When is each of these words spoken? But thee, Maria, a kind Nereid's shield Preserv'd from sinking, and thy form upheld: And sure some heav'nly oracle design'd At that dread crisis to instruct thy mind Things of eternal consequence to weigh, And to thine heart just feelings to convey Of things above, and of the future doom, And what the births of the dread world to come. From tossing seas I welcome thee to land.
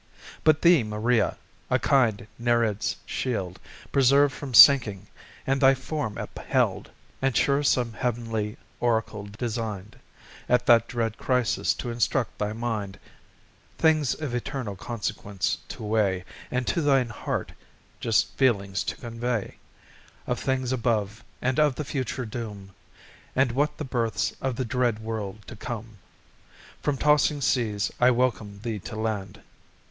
But 0.43 0.63
thee, 0.63 0.81
Maria, 0.81 1.37
a 1.69 1.77
kind 1.77 2.25
Nereid's 2.39 2.95
shield 3.05 3.59
Preserv'd 3.91 4.33
from 4.33 4.55
sinking, 4.55 5.05
and 5.45 5.61
thy 5.61 5.75
form 5.75 6.17
upheld: 6.17 6.89
And 7.21 7.37
sure 7.37 7.61
some 7.61 7.93
heav'nly 7.93 8.57
oracle 8.79 9.27
design'd 9.27 9.99
At 10.49 10.65
that 10.65 10.87
dread 10.87 11.19
crisis 11.19 11.75
to 11.75 11.91
instruct 11.91 12.39
thy 12.39 12.51
mind 12.51 12.97
Things 13.77 14.15
of 14.15 14.33
eternal 14.33 14.75
consequence 14.75 15.59
to 15.67 15.83
weigh, 15.83 16.25
And 16.49 16.65
to 16.65 16.81
thine 16.81 17.09
heart 17.09 17.51
just 17.99 18.35
feelings 18.35 18.83
to 18.85 18.95
convey 18.97 19.57
Of 20.25 20.39
things 20.39 20.71
above, 20.71 21.23
and 21.43 21.59
of 21.59 21.75
the 21.75 21.85
future 21.85 22.25
doom, 22.25 22.71
And 23.35 23.51
what 23.51 23.77
the 23.77 23.85
births 23.85 24.33
of 24.41 24.55
the 24.55 24.65
dread 24.65 24.97
world 24.97 25.45
to 25.45 25.55
come. 25.55 25.99
From 26.81 26.97
tossing 26.97 27.39
seas 27.41 27.91
I 27.99 28.09
welcome 28.09 28.61
thee 28.63 28.79
to 28.79 28.95
land. 28.95 29.43